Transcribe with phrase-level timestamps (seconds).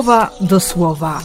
[0.00, 1.22] słowa do słowa.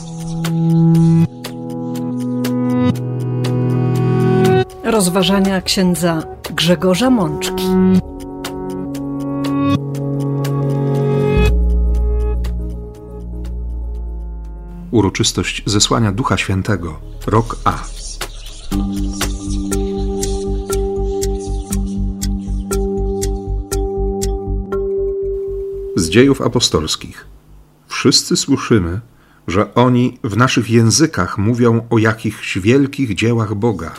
[4.84, 6.24] Rozważania księdza
[6.56, 7.64] Grzegorza Mączki.
[14.92, 17.78] Uroczystość zesłania Ducha Świętego, rok A.
[25.96, 27.35] Z dziejów apostolskich.
[28.06, 29.02] Wszyscy słyszymy,
[29.48, 33.92] że oni w naszych językach mówią o jakichś wielkich dziełach Boga.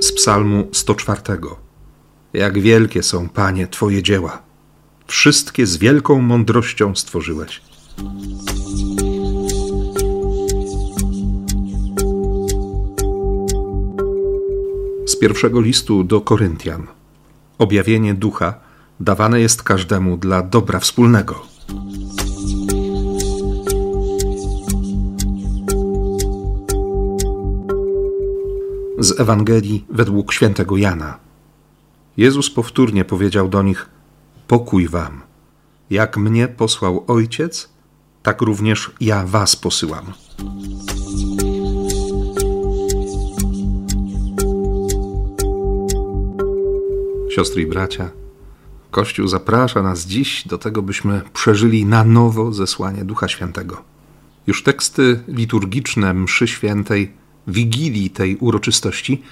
[0.00, 1.20] Z Psalmu 104.
[2.32, 4.42] Jak wielkie są, Panie, Twoje dzieła.
[5.06, 7.60] Wszystkie z wielką mądrością stworzyłeś.
[15.20, 16.86] Pierwszego listu do Koryntian.
[17.58, 18.54] Objawienie ducha
[19.00, 21.46] dawane jest każdemu dla dobra wspólnego.
[28.98, 31.18] Z Ewangelii według świętego Jana.
[32.16, 33.88] Jezus powtórnie powiedział do nich:
[34.48, 35.20] Pokój wam.
[35.90, 37.68] Jak mnie posłał Ojciec,
[38.22, 40.12] tak również ja was posyłam.
[47.30, 48.10] Siostry i bracia,
[48.90, 53.82] Kościół zaprasza nas dziś do tego, byśmy przeżyli na nowo zesłanie Ducha Świętego.
[54.46, 57.12] Już teksty liturgiczne mszy świętej,
[57.46, 59.22] wigilii tej uroczystości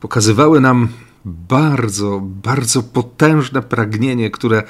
[0.00, 0.88] pokazywały nam
[1.24, 4.62] bardzo, bardzo potężne pragnienie, które,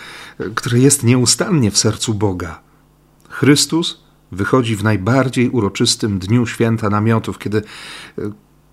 [0.54, 2.60] które jest nieustannie w sercu Boga.
[3.28, 7.62] Chrystus wychodzi w najbardziej uroczystym dniu święta namiotów, kiedy,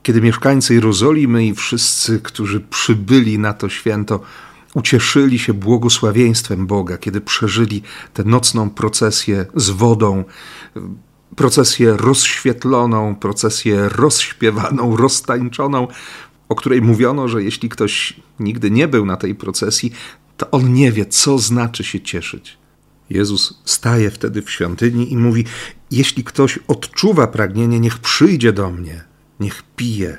[0.06, 4.20] kiedy mieszkańcy Jerozolimy i wszyscy, którzy przybyli na to święto,
[4.74, 7.82] ucieszyli się błogosławieństwem Boga, kiedy przeżyli
[8.14, 10.24] tę nocną procesję z wodą,
[11.36, 15.88] procesję rozświetloną, procesję rozśpiewaną, roztańczoną,
[16.50, 19.92] o której mówiono, że jeśli ktoś nigdy nie był na tej procesji,
[20.38, 22.58] to on nie wie, co znaczy się cieszyć.
[23.10, 25.46] Jezus staje wtedy w świątyni i mówi:
[25.92, 30.18] Jeśli ktoś odczuwa pragnienie, niech przyjdzie do mnie, niech pije.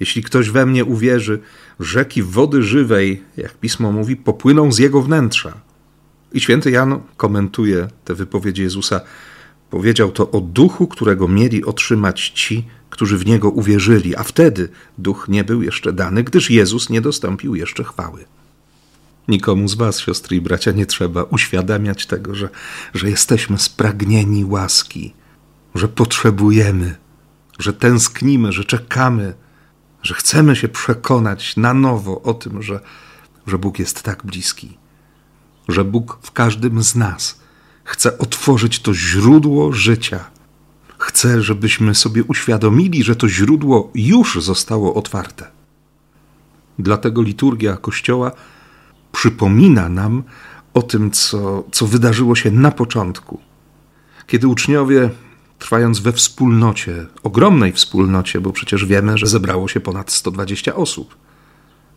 [0.00, 1.40] Jeśli ktoś we mnie uwierzy,
[1.80, 5.60] rzeki wody żywej, jak pismo mówi, popłyną z jego wnętrza.
[6.32, 9.00] I święty Jan komentuje te wypowiedzi Jezusa.
[9.70, 15.26] Powiedział to o duchu, którego mieli otrzymać ci, którzy w niego uwierzyli, a wtedy duch
[15.28, 18.24] nie był jeszcze dany, gdyż Jezus nie dostąpił jeszcze chwały.
[19.28, 22.48] Nikomu z Was, siostry i bracia, nie trzeba uświadamiać tego, że,
[22.94, 25.14] że jesteśmy spragnieni łaski,
[25.74, 26.96] że potrzebujemy,
[27.58, 29.34] że tęsknimy, że czekamy,
[30.02, 32.80] że chcemy się przekonać na nowo o tym, że,
[33.46, 34.78] że Bóg jest tak bliski,
[35.68, 37.40] że Bóg w każdym z nas
[37.84, 40.24] chce otworzyć to źródło życia.
[40.98, 45.50] Chce, żebyśmy sobie uświadomili, że to źródło już zostało otwarte.
[46.78, 48.32] Dlatego liturgia Kościoła
[49.12, 50.22] przypomina nam
[50.74, 53.40] o tym, co, co wydarzyło się na początku,
[54.26, 55.10] kiedy uczniowie,
[55.58, 61.16] trwając we wspólnocie, ogromnej wspólnocie, bo przecież wiemy, że zebrało się ponad 120 osób,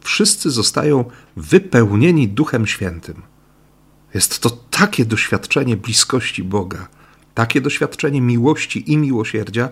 [0.01, 1.05] wszyscy zostają
[1.35, 3.21] wypełnieni Duchem Świętym.
[4.13, 6.87] Jest to takie doświadczenie bliskości Boga,
[7.33, 9.69] takie doświadczenie miłości i miłosierdzia,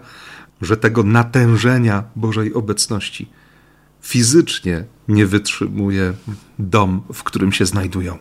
[0.62, 3.30] że tego natężenia Bożej obecności
[4.02, 6.14] fizycznie nie wytrzymuje
[6.60, 8.18] dom, w którym się znajdują.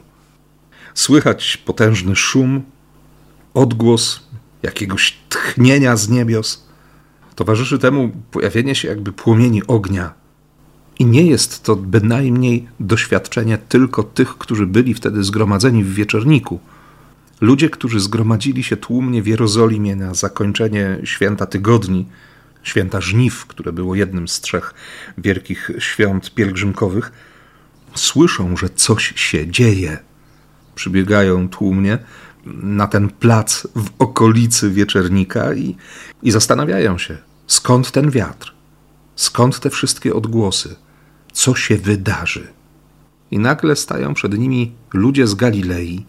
[0.94, 2.62] Słychać potężny szum,
[3.54, 4.28] odgłos
[4.62, 5.18] jakiegoś
[5.48, 6.66] tchnienia z niebios.
[7.34, 10.14] Towarzyszy temu pojawienie się jakby płomieni ognia.
[10.98, 16.60] I nie jest to bynajmniej doświadczenie tylko tych, którzy byli wtedy zgromadzeni w wieczorniku.
[17.40, 22.06] Ludzie, którzy zgromadzili się tłumnie w Jerozolimie na zakończenie święta tygodni,
[22.62, 24.74] święta żniw, które było jednym z trzech
[25.18, 27.12] wielkich świąt pielgrzymkowych,
[27.94, 29.98] słyszą, że coś się dzieje.
[30.74, 31.98] Przybiegają tłumnie
[32.46, 35.76] na ten plac w okolicy wieczernika i,
[36.22, 38.54] i zastanawiają się, skąd ten wiatr,
[39.16, 40.76] skąd te wszystkie odgłosy,
[41.32, 42.46] co się wydarzy.
[43.30, 46.04] I nagle stają przed nimi ludzie z Galilei,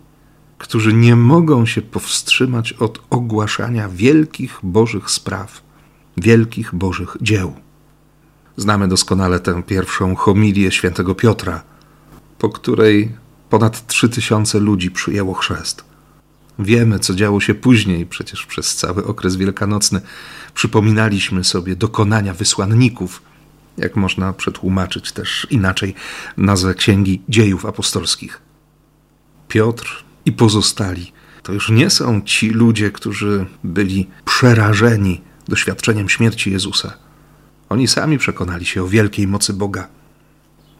[0.57, 5.61] którzy nie mogą się powstrzymać od ogłaszania wielkich Bożych spraw
[6.17, 7.53] wielkich Bożych dzieł.
[8.57, 11.63] Znamy doskonale tę pierwszą homilię świętego Piotra,
[12.37, 13.11] po której
[13.49, 15.88] ponad trzy tysiące ludzi przyjęło chrzest.
[16.59, 20.01] Wiemy, co działo się później, przecież przez cały okres wielkanocny
[20.53, 23.21] przypominaliśmy sobie dokonania wysłanników.
[23.77, 25.95] jak można przetłumaczyć też inaczej
[26.37, 28.41] nazwę Księgi Dziejów Apostolskich.
[29.47, 31.11] Piotr i pozostali
[31.43, 36.93] to już nie są ci ludzie, którzy byli przerażeni doświadczeniem śmierci Jezusa.
[37.69, 39.87] Oni sami przekonali się o wielkiej mocy Boga.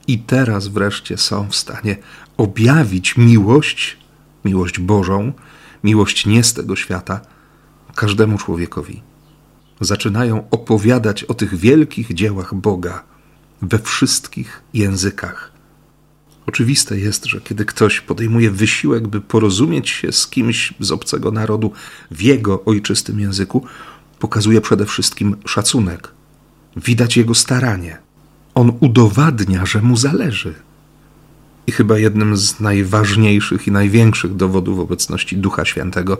[0.07, 1.97] I teraz wreszcie są w stanie
[2.37, 3.97] objawić miłość,
[4.45, 5.33] miłość Bożą,
[5.83, 7.21] miłość nie z tego świata,
[7.95, 9.01] każdemu człowiekowi.
[9.81, 13.03] Zaczynają opowiadać o tych wielkich dziełach Boga
[13.61, 15.51] we wszystkich językach.
[16.47, 21.71] Oczywiste jest, że kiedy ktoś podejmuje wysiłek, by porozumieć się z kimś z obcego narodu
[22.11, 23.65] w jego ojczystym języku,
[24.19, 26.11] pokazuje przede wszystkim szacunek.
[26.77, 27.97] Widać jego staranie.
[28.55, 30.53] On udowadnia, że mu zależy.
[31.69, 36.18] I chyba jednym z najważniejszych i największych dowodów obecności Ducha Świętego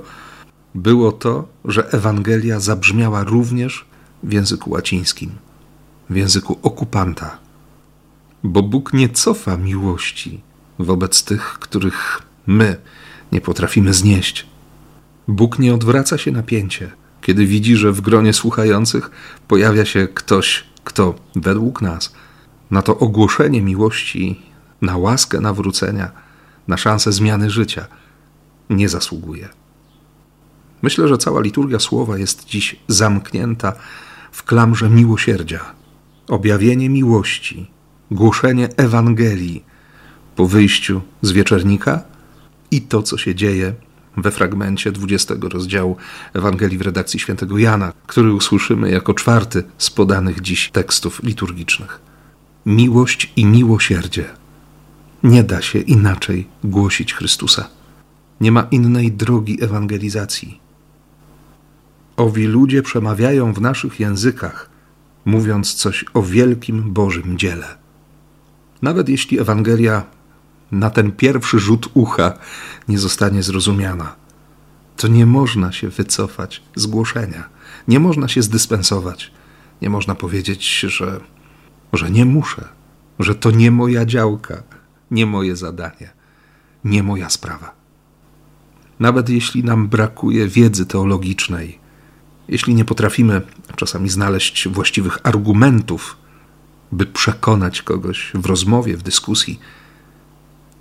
[0.76, 3.86] było to, że Ewangelia zabrzmiała również
[4.24, 5.32] w języku łacińskim,
[6.10, 7.38] w języku okupanta.
[8.44, 10.42] Bo Bóg nie cofa miłości
[10.80, 12.76] wobec tych, których my
[13.32, 14.46] nie potrafimy znieść.
[15.28, 16.92] Bóg nie odwraca się napięcie,
[17.22, 19.12] kiedy widzi, że w gronie słuchających
[19.48, 22.14] pojawia się ktoś, kto według nas
[22.72, 24.49] na to ogłoszenie miłości,
[24.82, 26.12] na łaskę nawrócenia,
[26.68, 27.86] na szansę zmiany życia
[28.70, 29.50] nie zasługuje.
[30.82, 33.74] Myślę, że cała liturgia słowa jest dziś zamknięta
[34.32, 35.60] w klamrze miłosierdzia.
[36.28, 37.72] Objawienie miłości,
[38.12, 39.64] głoszenie Ewangelii
[40.36, 42.02] po wyjściu z wieczernika
[42.72, 43.74] i to, co się dzieje
[44.18, 45.98] we fragmencie 20 rozdziału
[46.34, 52.02] Ewangelii w redakcji świętego Jana, który usłyszymy jako czwarty z podanych dziś tekstów liturgicznych.
[52.66, 54.26] Miłość i miłosierdzie.
[55.24, 57.70] Nie da się inaczej głosić Chrystusa.
[58.42, 60.60] Nie ma innej drogi ewangelizacji.
[62.18, 64.70] Owi ludzie przemawiają w naszych językach,
[65.26, 67.78] mówiąc coś o wielkim Bożym dziele.
[68.82, 70.06] Nawet jeśli Ewangelia
[70.72, 72.34] na ten pierwszy rzut ucha
[72.88, 74.16] nie zostanie zrozumiana,
[74.98, 77.50] to nie można się wycofać z głoszenia,
[77.88, 79.32] nie można się zdyspensować,
[79.82, 81.20] nie można powiedzieć, że,
[81.94, 82.68] że nie muszę,
[83.20, 84.64] że to nie moja działka,
[85.12, 86.10] nie moje zadanie,
[86.84, 87.72] nie moja sprawa.
[89.00, 91.80] Nawet jeśli nam brakuje wiedzy teologicznej,
[92.48, 93.42] jeśli nie potrafimy
[93.76, 96.18] czasami znaleźć właściwych argumentów,
[96.92, 99.60] by przekonać kogoś w rozmowie, w dyskusji,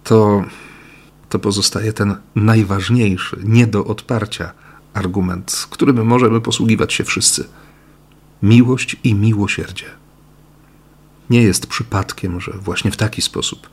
[0.04, 0.44] to,
[1.28, 4.52] to pozostaje ten najważniejszy, nie do odparcia
[4.94, 7.48] argument, którym możemy posługiwać się wszyscy.
[8.42, 9.86] Miłość i miłosierdzie.
[11.30, 13.68] Nie jest przypadkiem, że właśnie w taki sposób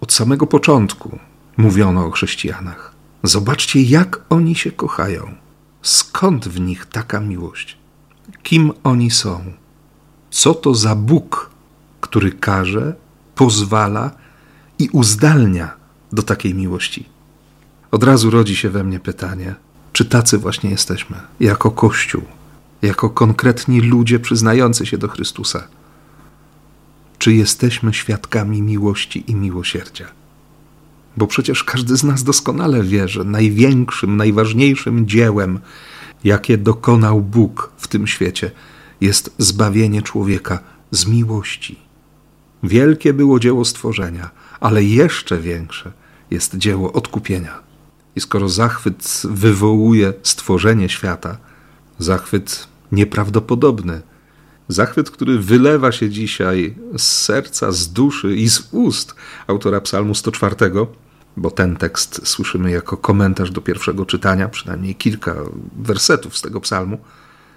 [0.00, 1.18] od samego początku
[1.56, 2.94] mówiono o chrześcijanach.
[3.22, 5.34] Zobaczcie, jak oni się kochają.
[5.82, 7.78] Skąd w nich taka miłość?
[8.42, 9.44] Kim oni są?
[10.30, 11.50] Co to za Bóg,
[12.00, 12.94] który każe,
[13.34, 14.10] pozwala
[14.78, 15.76] i uzdalnia
[16.12, 17.08] do takiej miłości?
[17.90, 19.54] Od razu rodzi się we mnie pytanie,
[19.92, 22.22] czy tacy właśnie jesteśmy, jako Kościół,
[22.82, 25.68] jako konkretni ludzie przyznający się do Chrystusa?
[27.20, 30.08] Czy jesteśmy świadkami miłości i miłosierdzia?
[31.16, 35.58] Bo przecież każdy z nas doskonale wie, że największym, najważniejszym dziełem,
[36.24, 38.50] jakie dokonał Bóg w tym świecie,
[39.00, 40.58] jest zbawienie człowieka
[40.90, 41.78] z miłości.
[42.62, 45.92] Wielkie było dzieło stworzenia, ale jeszcze większe
[46.30, 47.58] jest dzieło odkupienia.
[48.16, 51.36] I skoro zachwyt wywołuje stworzenie świata,
[51.98, 54.02] zachwyt nieprawdopodobny,
[54.72, 59.14] zachwyt, który wylewa się dzisiaj z serca, z duszy i z ust
[59.46, 60.56] autora Psalmu 104,
[61.36, 65.34] bo ten tekst słyszymy jako komentarz do pierwszego czytania, przynajmniej kilka
[65.76, 66.98] wersetów z tego psalmu,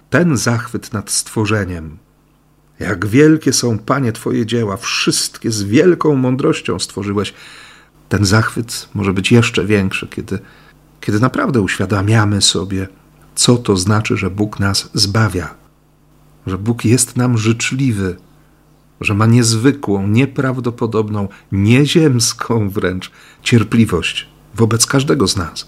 [0.10, 1.98] ten zachwyt nad stworzeniem,
[2.80, 7.34] jak wielkie są, Panie, Twoje dzieła, wszystkie z wielką mądrością stworzyłeś.
[8.10, 10.40] Ten zachwyt może być jeszcze większy, kiedy,
[11.02, 12.88] kiedy naprawdę uświadamiamy sobie,
[13.36, 15.63] co to znaczy, że Bóg nas zbawia,
[16.48, 18.16] że Bóg jest nam życzliwy,
[19.02, 25.68] że ma niezwykłą, nieprawdopodobną, nieziemską wręcz cierpliwość wobec każdego z nas.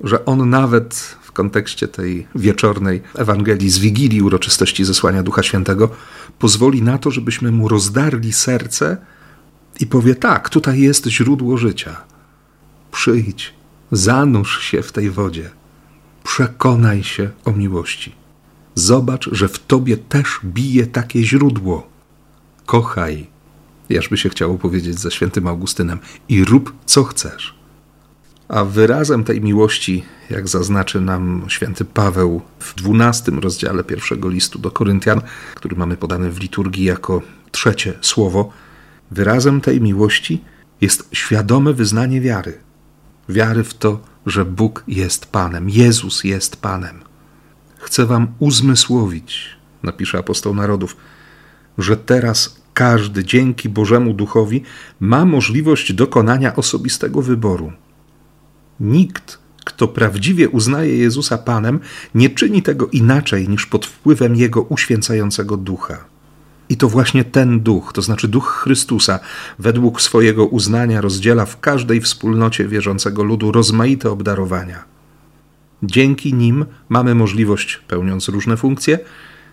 [0.00, 5.88] Że On nawet w kontekście tej wieczornej Ewangelii z Wigilii uroczystości zesłania Ducha Świętego
[6.38, 8.96] pozwoli na to, żebyśmy Mu rozdarli serce
[9.80, 11.96] i powie tak, tutaj jest źródło życia.
[12.92, 13.54] Przyjdź,
[13.92, 15.50] zanurz się w tej wodzie,
[16.24, 18.21] przekonaj się o miłości.
[18.74, 21.92] Zobacz, że w tobie też bije takie źródło
[22.66, 23.26] kochaj,
[23.88, 25.98] jażby się chciało powiedzieć ze świętym Augustynem,
[26.28, 27.54] i rób co chcesz.
[28.48, 34.70] A wyrazem tej miłości, jak zaznaczy nam święty Paweł w dwunastym rozdziale pierwszego listu do
[34.70, 35.20] Koryntian,
[35.54, 38.52] który mamy podany w liturgii jako trzecie słowo,
[39.10, 40.44] wyrazem tej miłości
[40.80, 42.58] jest świadome wyznanie wiary.
[43.28, 47.11] Wiary w to, że Bóg jest Panem, Jezus jest Panem.
[47.82, 49.48] Chcę Wam uzmysłowić,
[49.82, 50.96] napisze apostoł narodów,
[51.78, 54.62] że teraz każdy dzięki Bożemu Duchowi
[55.00, 57.72] ma możliwość dokonania osobistego wyboru.
[58.80, 61.80] Nikt, kto prawdziwie uznaje Jezusa Panem,
[62.14, 66.04] nie czyni tego inaczej niż pod wpływem Jego uświęcającego ducha.
[66.68, 69.20] I to właśnie ten duch, to znaczy duch Chrystusa,
[69.58, 74.91] według swojego uznania rozdziela w każdej wspólnocie wierzącego ludu rozmaite obdarowania.
[75.82, 78.98] Dzięki nim mamy możliwość, pełniąc różne funkcje,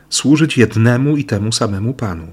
[0.09, 2.27] służyć jednemu i temu samemu Panu.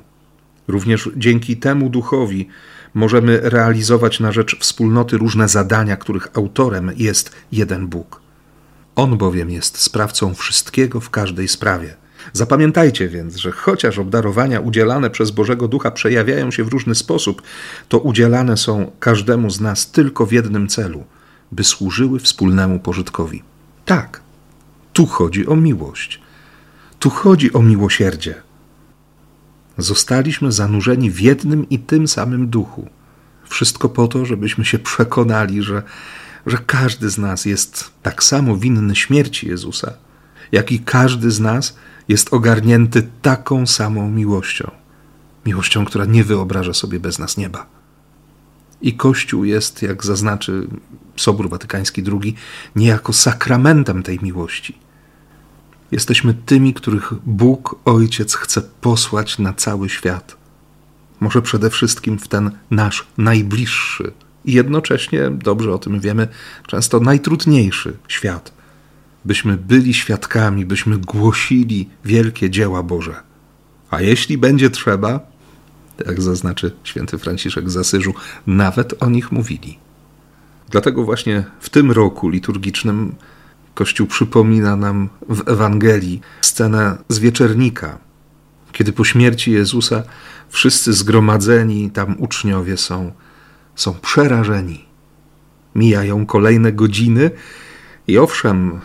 [0.68, 2.48] Również dzięki temu duchowi
[2.94, 8.20] możemy realizować na rzecz wspólnoty różne zadania, których autorem jest jeden Bóg.
[8.96, 11.96] On bowiem jest sprawcą wszystkiego w każdej sprawie.
[12.32, 17.42] Zapamiętajcie więc, że chociaż obdarowania udzielane przez Bożego Ducha przejawiają się w różny sposób,
[17.88, 21.04] to udzielane są każdemu z nas tylko w jednym celu
[21.52, 23.42] by służyły wspólnemu pożytkowi.
[23.86, 24.20] Tak,
[24.92, 26.20] tu chodzi o miłość.
[26.98, 28.34] Tu chodzi o miłosierdzie.
[29.78, 32.88] Zostaliśmy zanurzeni w jednym i tym samym duchu.
[33.44, 35.82] Wszystko po to, żebyśmy się przekonali, że,
[36.46, 39.92] że każdy z nas jest tak samo winny śmierci Jezusa,
[40.52, 41.76] jak i każdy z nas
[42.08, 44.70] jest ogarnięty taką samą miłością.
[45.46, 47.75] Miłością, która nie wyobraża sobie bez nas nieba.
[48.82, 50.66] I Kościół jest, jak zaznaczy
[51.16, 52.34] Sobór Watykański II,
[52.76, 54.78] niejako sakramentem tej miłości.
[55.92, 60.36] Jesteśmy tymi, których Bóg Ojciec chce posłać na cały świat.
[61.20, 64.12] Może przede wszystkim w ten nasz najbliższy
[64.44, 66.28] i jednocześnie, dobrze o tym wiemy,
[66.66, 68.56] często najtrudniejszy świat
[69.26, 73.14] byśmy byli świadkami, byśmy głosili wielkie dzieła Boże.
[73.90, 75.20] A jeśli będzie trzeba,
[76.06, 78.14] jak zaznaczy święty Franciszek z Asyżu,
[78.46, 79.78] nawet o nich mówili.
[80.70, 83.14] Dlatego właśnie w tym roku liturgicznym
[83.74, 87.98] Kościół przypomina nam w Ewangelii scenę z wieczernika,
[88.72, 90.02] kiedy po śmierci Jezusa
[90.48, 93.12] wszyscy zgromadzeni tam uczniowie są,
[93.74, 94.84] są przerażeni.
[95.74, 97.30] Mijają kolejne godziny
[98.06, 98.80] i owszem,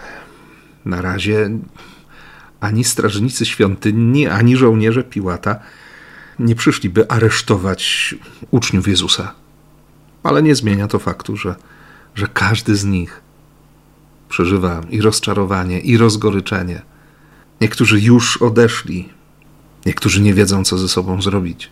[0.85, 1.49] na razie
[2.59, 5.59] ani strażnicy świątyni, ani żołnierze Piłata
[6.45, 8.15] nie przyszli, by aresztować
[8.51, 9.33] uczniów Jezusa.
[10.23, 11.55] Ale nie zmienia to faktu, że,
[12.15, 13.21] że każdy z nich
[14.29, 16.81] przeżywa i rozczarowanie, i rozgoryczenie.
[17.61, 19.09] Niektórzy już odeszli,
[19.85, 21.69] niektórzy nie wiedzą, co ze sobą zrobić.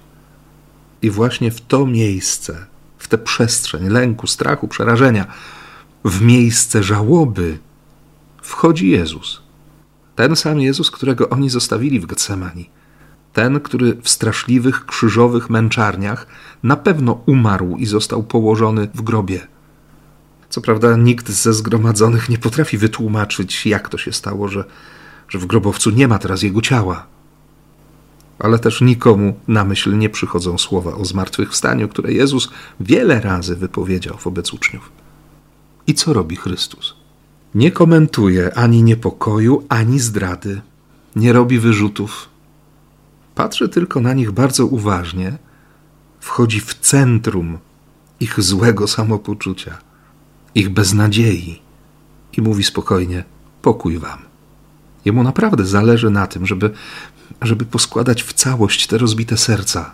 [1.01, 2.65] I właśnie w to miejsce,
[2.97, 5.27] w tę przestrzeń lęku, strachu, przerażenia,
[6.05, 7.57] w miejsce żałoby,
[8.41, 9.41] wchodzi Jezus.
[10.15, 12.69] Ten sam Jezus, którego oni zostawili w Getsemani.
[13.33, 16.27] Ten, który w straszliwych, krzyżowych męczarniach
[16.63, 19.47] na pewno umarł i został położony w grobie.
[20.49, 24.63] Co prawda, nikt ze zgromadzonych nie potrafi wytłumaczyć, jak to się stało, że,
[25.29, 27.05] że w grobowcu nie ma teraz jego ciała.
[28.39, 34.17] Ale też nikomu na myśl nie przychodzą słowa o zmartwychwstaniu, które Jezus wiele razy wypowiedział
[34.23, 34.91] wobec uczniów.
[35.87, 36.95] I co robi Chrystus?
[37.55, 40.61] Nie komentuje ani niepokoju, ani zdrady,
[41.15, 42.29] nie robi wyrzutów.
[43.39, 45.37] Patrzy tylko na nich bardzo uważnie,
[46.19, 47.57] wchodzi w centrum
[48.19, 49.77] ich złego samopoczucia,
[50.55, 51.61] ich beznadziei
[52.37, 53.23] i mówi spokojnie:
[53.61, 54.19] Pokój wam.
[55.05, 56.71] Jemu naprawdę zależy na tym, żeby,
[57.41, 59.91] żeby poskładać w całość te rozbite serca,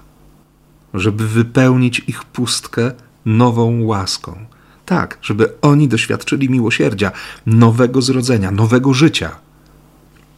[0.94, 2.92] żeby wypełnić ich pustkę
[3.26, 4.46] nową łaską
[4.86, 7.12] tak, żeby oni doświadczyli miłosierdzia,
[7.46, 9.36] nowego zrodzenia, nowego życia.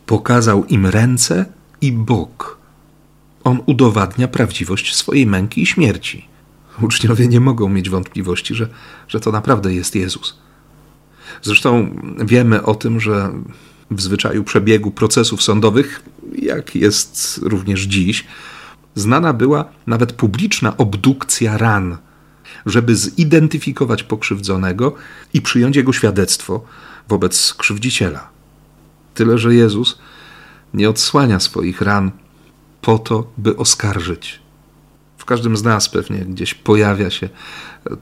[0.05, 1.45] Pokazał im ręce
[1.81, 2.56] i bok.
[3.47, 6.25] On udowadnia prawdziwość swojej męki i śmierci.
[6.81, 8.69] Uczniowie nie mogą mieć wątpliwości, że,
[9.07, 10.37] że to naprawdę jest Jezus.
[11.41, 13.31] Zresztą wiemy o tym, że
[13.91, 16.03] w zwyczaju przebiegu procesów sądowych,
[16.35, 18.25] jak jest również dziś,
[18.95, 21.97] znana była nawet publiczna obdukcja ran
[22.65, 24.95] żeby zidentyfikować pokrzywdzonego
[25.33, 26.65] i przyjąć jego świadectwo
[27.09, 28.29] wobec krzywdziciela.
[29.13, 29.97] Tyle, że Jezus
[30.73, 32.11] nie odsłania swoich ran
[32.87, 34.39] po to, by oskarżyć.
[35.17, 37.29] W każdym z nas pewnie gdzieś pojawia się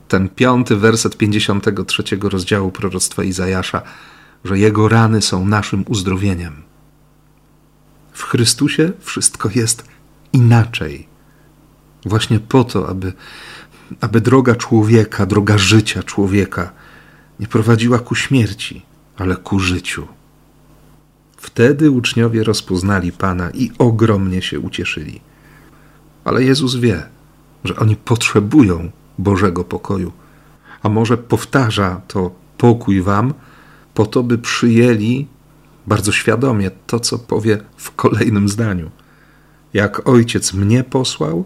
[0.08, 3.82] ten piąty werset 53 rozdziału proroctwa Izajasza,
[4.44, 6.64] że jego rany są naszym uzdrowieniem.
[8.14, 9.84] W Chrystusie wszystko jest
[10.34, 11.08] inaczej.
[12.06, 13.14] Właśnie po to, aby
[14.02, 16.72] aby droga człowieka, droga życia człowieka
[17.40, 18.82] nie prowadziła ku śmierci,
[19.18, 20.08] ale ku życiu.
[21.46, 25.22] Wtedy uczniowie rozpoznali Pana i ogromnie się ucieszyli.
[26.24, 27.04] Ale Jezus wie,
[27.64, 30.12] że oni potrzebują Bożego pokoju.
[30.84, 33.34] A może powtarza to pokój wam,
[33.94, 35.28] po to, by przyjęli
[35.88, 38.92] bardzo świadomie to, co powie w kolejnym zdaniu.
[39.74, 41.46] Jak ojciec mnie posłał,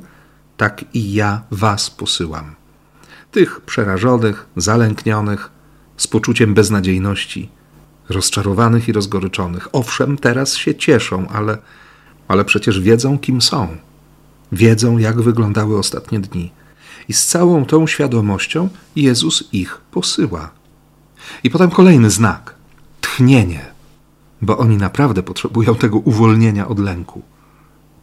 [0.58, 2.56] tak i ja was posyłam.
[3.32, 5.51] Tych przerażonych, zalęknionych,
[5.98, 7.59] z poczuciem beznadziejności,
[8.10, 9.68] rozczarowanych i rozgoryczonych.
[9.72, 11.58] Owszem, teraz się cieszą, ale,
[12.28, 13.78] ale przecież wiedzą, kim są.
[14.51, 16.51] Wiedzą, jak wyglądały ostatnie dni.
[17.10, 20.51] I z całą tą świadomością Jezus ich posyła.
[21.44, 22.56] I potem kolejny znak
[23.01, 23.66] tchnienie,
[24.42, 27.22] bo oni naprawdę potrzebują tego uwolnienia od lęku.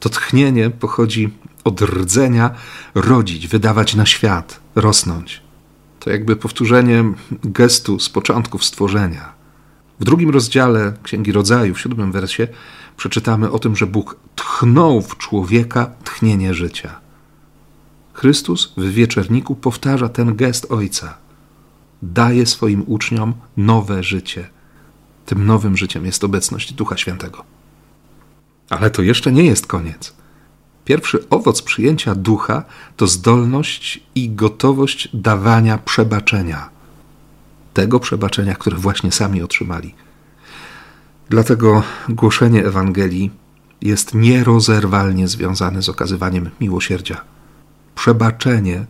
[0.00, 1.30] To tchnienie pochodzi
[1.64, 2.50] od rdzenia
[2.94, 5.42] rodzić, wydawać na świat, rosnąć.
[6.00, 7.04] To jakby powtórzenie
[7.44, 9.32] gestu z początków stworzenia.
[10.00, 12.48] W drugim rozdziale Księgi Rodzaju, w siódmym wersie,
[12.96, 17.00] przeczytamy o tym, że Bóg tchnął w człowieka tchnienie życia.
[18.12, 21.14] Chrystus w wieczerniku powtarza ten gest Ojca.
[22.02, 24.48] Daje swoim uczniom nowe życie.
[25.26, 27.44] Tym nowym życiem jest obecność Ducha Świętego.
[28.70, 30.14] Ale to jeszcze nie jest koniec.
[30.84, 32.64] Pierwszy owoc przyjęcia ducha
[32.96, 36.75] to zdolność i gotowość dawania przebaczenia.
[37.76, 39.94] Tego przebaczenia, które właśnie sami otrzymali.
[41.28, 43.30] Dlatego głoszenie Ewangelii
[43.82, 47.20] jest nierozerwalnie związane z okazywaniem miłosierdzia.
[47.94, 48.86] Przebaczenie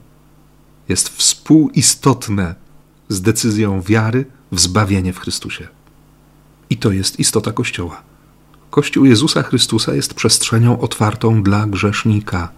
[0.89, 2.55] jest współistotne
[3.09, 5.69] z decyzją wiary w zbawienie w Chrystusie.
[6.71, 8.03] I to jest istota Kościoła.
[8.71, 12.49] Kościół Jezusa Chrystusa jest przestrzenią otwartą dla grzesznika.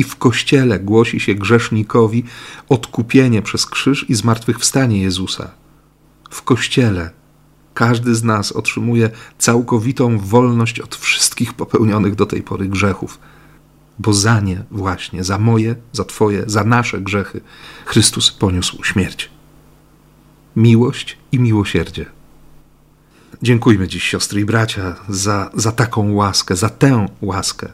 [0.00, 2.24] I w Kościele głosi się grzesznikowi
[2.68, 5.50] odkupienie przez krzyż i zmartwychwstanie Jezusa.
[6.30, 7.10] W Kościele
[7.74, 13.18] każdy z nas otrzymuje całkowitą wolność od wszystkich popełnionych do tej pory grzechów,
[13.98, 17.40] bo za nie właśnie, za moje, za Twoje, za nasze grzechy
[17.84, 19.30] Chrystus poniósł śmierć.
[20.56, 22.06] Miłość i miłosierdzie
[23.42, 27.68] Dziękujmy dziś, siostry i bracia, za, za taką łaskę, za tę łaskę.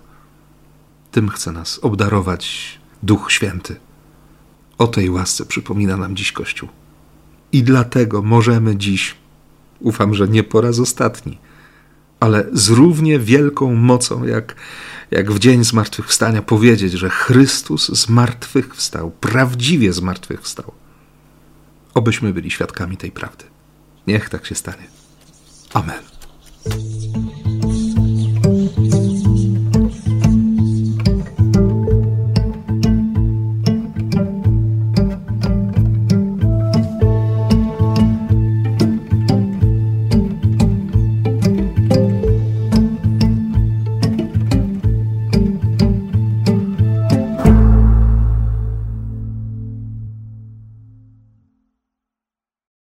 [1.11, 3.77] Tym chce nas obdarować Duch Święty.
[4.79, 6.69] O tej łasce przypomina nam dziś Kościół.
[7.53, 9.15] I dlatego możemy dziś,
[9.81, 11.39] ufam, że nie po raz ostatni,
[12.21, 14.55] ale z równie wielką mocą, jak,
[15.11, 20.73] jak w dzień zmartwychwstania, powiedzieć, że Chrystus zmartwychwstał, prawdziwie zmartwychwstał.
[21.95, 23.45] Obyśmy byli świadkami tej prawdy.
[24.07, 24.87] Niech tak się stanie.
[25.75, 26.16] Amen.